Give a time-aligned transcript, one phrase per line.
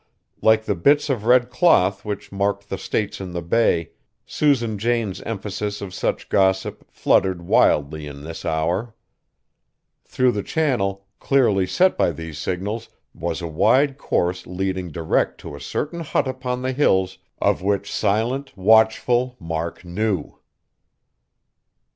[0.41, 3.91] Like the bits of red cloth which marked the stakes in the bay,
[4.25, 8.95] Susan Jane's emphasis of such gossip fluttered wildly in this hour.
[10.03, 15.55] Through the channel, clearly set by these signals, was a wide course leading direct to
[15.55, 20.39] a certain hut upon the Hills of which silent, watchful Mark knew!